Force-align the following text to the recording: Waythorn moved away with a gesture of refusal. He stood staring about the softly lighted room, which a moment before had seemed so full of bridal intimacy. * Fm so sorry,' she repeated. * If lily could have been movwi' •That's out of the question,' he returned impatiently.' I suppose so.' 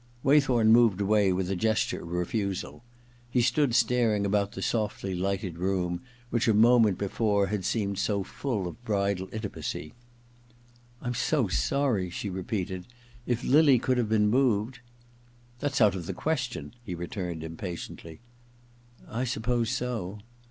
Waythorn 0.23 0.71
moved 0.71 0.99
away 0.99 1.31
with 1.31 1.51
a 1.51 1.55
gesture 1.55 2.01
of 2.01 2.11
refusal. 2.11 2.83
He 3.29 3.43
stood 3.43 3.75
staring 3.75 4.25
about 4.25 4.53
the 4.53 4.63
softly 4.63 5.13
lighted 5.13 5.59
room, 5.59 6.01
which 6.31 6.47
a 6.47 6.55
moment 6.55 6.97
before 6.97 7.45
had 7.45 7.63
seemed 7.63 7.99
so 7.99 8.23
full 8.23 8.67
of 8.67 8.83
bridal 8.83 9.29
intimacy. 9.31 9.93
* 10.47 11.03
Fm 11.05 11.15
so 11.15 11.47
sorry,' 11.49 12.09
she 12.09 12.31
repeated. 12.31 12.87
* 13.09 13.25
If 13.27 13.43
lily 13.43 13.77
could 13.77 13.99
have 13.99 14.09
been 14.09 14.31
movwi' 14.31 14.77
•That's 15.61 15.79
out 15.81 15.93
of 15.93 16.07
the 16.07 16.15
question,' 16.15 16.73
he 16.83 16.95
returned 16.95 17.43
impatiently.' 17.43 18.21
I 19.07 19.23
suppose 19.23 19.69
so.' 19.69 20.17